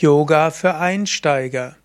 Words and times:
Yoga 0.00 0.50
für 0.50 0.76
Einsteiger. 0.76 1.76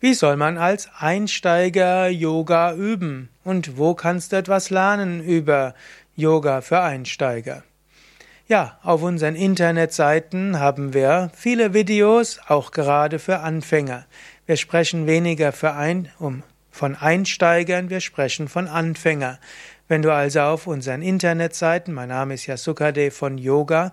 Wie 0.00 0.14
soll 0.14 0.36
man 0.36 0.56
als 0.56 0.88
Einsteiger 0.98 2.08
Yoga 2.08 2.72
üben? 2.72 3.28
Und 3.44 3.76
wo 3.76 3.92
kannst 3.92 4.32
du 4.32 4.36
etwas 4.36 4.70
lernen 4.70 5.22
über 5.22 5.74
Yoga 6.16 6.62
für 6.62 6.80
Einsteiger? 6.80 7.62
Ja, 8.48 8.78
auf 8.82 9.02
unseren 9.02 9.36
Internetseiten 9.36 10.58
haben 10.58 10.94
wir 10.94 11.30
viele 11.36 11.74
Videos, 11.74 12.40
auch 12.48 12.70
gerade 12.70 13.18
für 13.18 13.40
Anfänger. 13.40 14.06
Wir 14.46 14.56
sprechen 14.56 15.06
weniger 15.06 15.52
für 15.52 15.74
ein, 15.74 16.08
um, 16.18 16.44
von 16.70 16.96
Einsteigern, 16.96 17.90
wir 17.90 18.00
sprechen 18.00 18.48
von 18.48 18.68
Anfänger. 18.68 19.38
Wenn 19.86 20.00
du 20.00 20.10
also 20.14 20.40
auf 20.40 20.66
unseren 20.66 21.02
Internetseiten, 21.02 21.92
mein 21.92 22.08
Name 22.08 22.32
ist 22.32 22.46
Yasukade 22.46 23.10
von 23.10 23.36
yoga-vidya.de, 23.36 23.92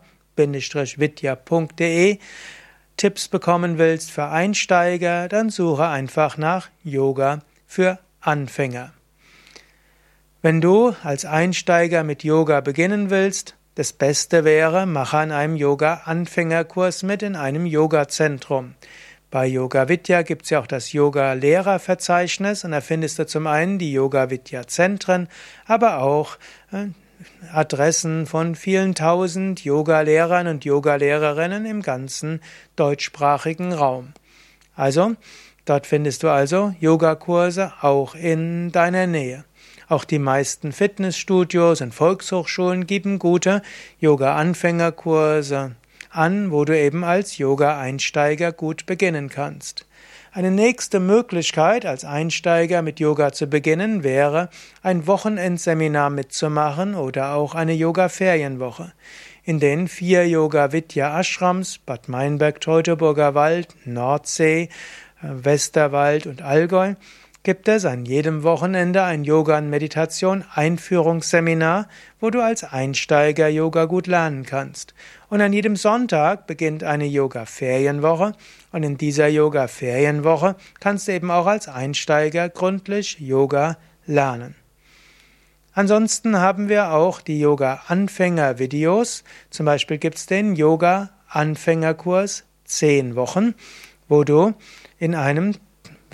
Tipps 3.01 3.29
bekommen 3.29 3.79
willst 3.79 4.11
für 4.11 4.27
Einsteiger, 4.27 5.27
dann 5.27 5.49
suche 5.49 5.87
einfach 5.87 6.37
nach 6.37 6.69
Yoga 6.83 7.39
für 7.65 7.97
Anfänger. 8.19 8.93
Wenn 10.43 10.61
du 10.61 10.93
als 11.01 11.25
Einsteiger 11.25 12.03
mit 12.03 12.23
Yoga 12.23 12.61
beginnen 12.61 13.09
willst, 13.09 13.55
das 13.73 13.91
Beste 13.91 14.43
wäre, 14.43 14.85
mache 14.85 15.17
an 15.17 15.31
einem 15.31 15.55
Yoga-Anfängerkurs 15.55 17.01
mit 17.01 17.23
in 17.23 17.35
einem 17.35 17.65
Yoga-Zentrum. 17.65 18.75
Bei 19.31 19.47
Yoga 19.47 19.89
Vidya 19.89 20.21
gibt 20.21 20.43
es 20.43 20.51
ja 20.51 20.59
auch 20.59 20.67
das 20.67 20.93
Yoga-Lehrerverzeichnis 20.93 22.65
und 22.65 22.69
da 22.69 22.81
findest 22.81 23.17
du 23.17 23.25
zum 23.25 23.47
einen 23.47 23.79
die 23.79 23.93
Yoga 23.93 24.29
Vidya 24.29 24.67
Zentren, 24.67 25.27
aber 25.65 26.03
auch 26.03 26.37
äh, 26.71 26.89
Adressen 27.51 28.25
von 28.25 28.55
vielen 28.55 28.95
tausend 28.95 29.63
Yoga-Lehrern 29.63 30.47
und 30.47 30.65
Yoga-Lehrerinnen 30.65 31.65
im 31.65 31.81
ganzen 31.81 32.41
deutschsprachigen 32.75 33.73
Raum. 33.73 34.13
Also, 34.75 35.15
dort 35.65 35.87
findest 35.87 36.23
du 36.23 36.29
also 36.29 36.73
Yogakurse 36.79 37.73
auch 37.81 38.15
in 38.15 38.71
deiner 38.71 39.07
Nähe. 39.07 39.45
Auch 39.89 40.05
die 40.05 40.19
meisten 40.19 40.71
Fitnessstudios 40.71 41.81
und 41.81 41.93
Volkshochschulen 41.93 42.87
geben 42.87 43.19
gute 43.19 43.61
Yoga-Anfängerkurse 43.99 45.75
an, 46.11 46.51
wo 46.51 46.65
du 46.65 46.77
eben 46.77 47.03
als 47.03 47.37
Yoga-Einsteiger 47.37 48.51
gut 48.51 48.85
beginnen 48.85 49.29
kannst. 49.29 49.85
Eine 50.33 50.51
nächste 50.51 51.01
Möglichkeit, 51.01 51.85
als 51.85 52.05
Einsteiger 52.05 52.81
mit 52.81 53.01
Yoga 53.01 53.33
zu 53.33 53.47
beginnen, 53.47 54.03
wäre, 54.03 54.49
ein 54.81 55.05
Wochenendseminar 55.05 56.09
mitzumachen 56.09 56.95
oder 56.95 57.33
auch 57.33 57.53
eine 57.53 57.73
Yoga-Ferienwoche. 57.73 58.93
In 59.43 59.59
den 59.59 59.89
vier 59.89 60.27
Yoga-Vidya-Ashrams, 60.27 61.79
Bad 61.79 62.07
Meinberg, 62.07 62.61
Teutoburger 62.61 63.35
Wald, 63.35 63.67
Nordsee, 63.83 64.69
äh, 65.21 65.27
Westerwald 65.43 66.27
und 66.27 66.41
Allgäu, 66.41 66.93
gibt 67.43 67.67
es 67.67 67.85
an 67.85 68.05
jedem 68.05 68.43
Wochenende 68.43 69.01
ein 69.03 69.23
Yoga- 69.23 69.57
und 69.57 69.71
Meditation-Einführungsseminar, 69.71 71.87
wo 72.19 72.29
du 72.29 72.43
als 72.43 72.63
Einsteiger 72.63 73.47
Yoga 73.47 73.85
gut 73.85 74.05
lernen 74.05 74.45
kannst. 74.45 74.93
Und 75.29 75.41
an 75.41 75.51
jedem 75.51 75.75
Sonntag 75.75 76.45
beginnt 76.45 76.83
eine 76.83 77.05
Yoga-Ferienwoche 77.05 78.33
und 78.71 78.83
in 78.83 78.97
dieser 78.97 79.27
Yoga-Ferienwoche 79.27 80.55
kannst 80.79 81.07
du 81.07 81.13
eben 81.13 81.31
auch 81.31 81.47
als 81.47 81.67
Einsteiger 81.67 82.49
gründlich 82.49 83.19
Yoga 83.19 83.77
lernen. 84.05 84.53
Ansonsten 85.73 86.37
haben 86.37 86.69
wir 86.69 86.91
auch 86.91 87.21
die 87.21 87.39
Yoga-Anfänger-Videos. 87.39 89.23
Zum 89.49 89.65
Beispiel 89.65 89.97
gibt 89.97 90.17
es 90.17 90.27
den 90.27 90.55
Yoga-Anfängerkurs 90.55 92.43
10 92.65 93.15
Wochen, 93.15 93.55
wo 94.07 94.23
du 94.23 94.53
in 94.99 95.15
einem 95.15 95.55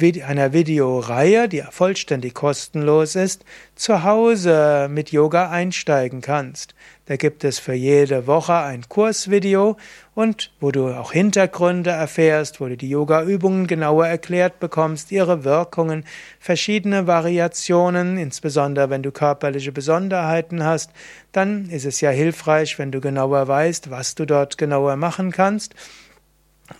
einer 0.01 0.53
Videoreihe, 0.53 1.49
die 1.49 1.63
vollständig 1.71 2.35
kostenlos 2.35 3.15
ist, 3.15 3.43
zu 3.75 4.03
Hause 4.03 4.87
mit 4.91 5.11
Yoga 5.11 5.49
einsteigen 5.49 6.21
kannst. 6.21 6.75
Da 7.07 7.15
gibt 7.15 7.43
es 7.43 7.57
für 7.57 7.73
jede 7.73 8.27
Woche 8.27 8.53
ein 8.53 8.83
Kursvideo 8.87 9.77
und 10.13 10.51
wo 10.59 10.71
du 10.71 10.89
auch 10.89 11.13
Hintergründe 11.13 11.89
erfährst, 11.89 12.61
wo 12.61 12.67
du 12.67 12.77
die 12.77 12.89
Yoga-Übungen 12.89 13.65
genauer 13.65 14.07
erklärt 14.07 14.59
bekommst, 14.59 15.11
ihre 15.11 15.43
Wirkungen, 15.43 16.05
verschiedene 16.39 17.07
Variationen, 17.07 18.17
insbesondere 18.17 18.89
wenn 18.89 19.03
du 19.03 19.11
körperliche 19.11 19.71
Besonderheiten 19.71 20.63
hast, 20.63 20.91
dann 21.31 21.69
ist 21.69 21.85
es 21.85 22.01
ja 22.01 22.11
hilfreich, 22.11 22.77
wenn 22.77 22.91
du 22.91 23.01
genauer 23.01 23.47
weißt, 23.47 23.89
was 23.89 24.15
du 24.15 24.25
dort 24.25 24.57
genauer 24.57 24.95
machen 24.95 25.31
kannst. 25.31 25.73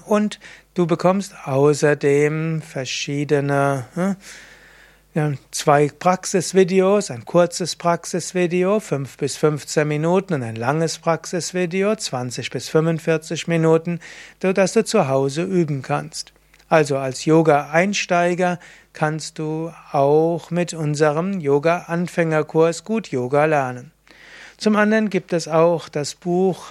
Und 0.06 0.40
du 0.74 0.88
bekommst 0.88 1.34
außerdem 1.46 2.62
verschiedene 2.62 3.86
hm, 3.94 4.16
ja, 5.18 5.34
zwei 5.50 5.90
Praxisvideos, 5.90 7.10
ein 7.10 7.26
kurzes 7.26 7.76
Praxisvideo, 7.76 8.80
5 8.80 9.18
bis 9.18 9.36
15 9.36 9.88
Minuten 9.88 10.36
und 10.36 10.44
ein 10.44 10.56
langes 10.56 11.00
Praxisvideo, 11.00 11.96
20 11.96 12.52
bis 12.52 12.70
45 12.70 13.48
Minuten, 13.48 14.00
sodass 14.40 14.74
du 14.74 14.86
zu 14.86 15.08
Hause 15.08 15.42
üben 15.42 15.82
kannst. 15.82 16.34
Also 16.70 16.98
als 16.98 17.26
Yoga-Einsteiger 17.26 18.60
kannst 18.94 19.40
du 19.40 19.74
auch 19.92 20.52
mit 20.52 20.76
unserem 20.76 21.40
Yoga-Anfängerkurs 21.40 22.84
gut 22.84 23.08
Yoga 23.08 23.46
lernen. 23.46 23.92
Zum 24.58 24.76
anderen 24.76 25.10
gibt 25.10 25.34
es 25.34 25.48
auch 25.48 25.90
das 25.90 26.14
Buch 26.14 26.68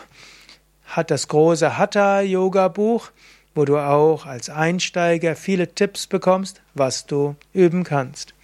hat 0.86 1.10
das 1.10 1.28
große 1.28 1.78
Hatha-Yoga-Buch, 1.78 3.10
wo 3.54 3.64
du 3.64 3.78
auch 3.78 4.26
als 4.26 4.50
Einsteiger 4.50 5.34
viele 5.34 5.74
Tipps 5.74 6.06
bekommst, 6.06 6.60
was 6.74 7.06
du 7.06 7.36
üben 7.52 7.84
kannst. 7.84 8.34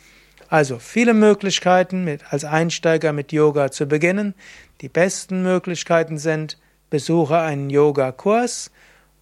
Also 0.49 0.79
viele 0.79 1.15
Möglichkeiten, 1.15 2.05
mit, 2.05 2.23
als 2.31 2.45
Einsteiger 2.45 3.13
mit 3.13 3.33
Yoga 3.33 3.71
zu 3.71 3.87
beginnen. 3.87 4.35
Die 4.83 4.89
besten 4.89 5.43
Möglichkeiten 5.43 6.19
sind, 6.19 6.59
besuche 6.91 7.39
einen 7.39 7.71
Yoga-Kurs 7.71 8.71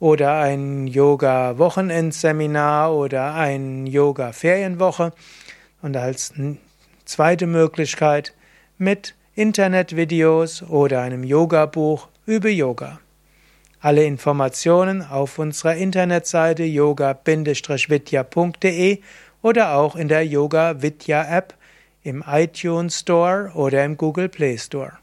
oder 0.01 0.41
ein 0.41 0.89
Yoga-Wochenendseminar 0.89 2.93
oder 2.93 3.35
ein 3.35 3.87
Yoga-Ferienwoche. 3.87 5.13
Und 5.83 5.97
als 5.97 6.35
zweite 7.05 7.47
Möglichkeit 7.47 8.35
mit 8.77 9.15
Internetvideos 9.35 10.65
oder 10.65 11.03
einem 11.03 11.23
Yoga-Buch 11.23 12.09
übe 12.27 12.51
Yoga. 12.51 12.99
Alle 13.83 14.05
Informationen 14.05 15.03
auf 15.03 15.39
unserer 15.39 15.75
Internetseite 15.75 16.65
yoga-vidya.de 16.65 18.99
oder 19.41 19.75
auch 19.75 19.97
in 19.97 20.09
der 20.09 20.27
Yoga 20.27 20.83
Vidya 20.83 21.35
App 21.35 21.55
im 22.03 22.23
iTunes 22.27 22.99
Store 22.99 23.53
oder 23.55 23.83
im 23.85 23.97
Google 23.97 24.29
Play 24.29 24.59
Store. 24.59 24.99